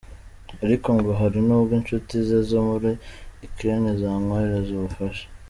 [0.65, 2.89] Ariko ngo hari n’ubwo inshuti ze zo muri
[3.47, 5.25] Ukraine zimwoherereza ubufasha.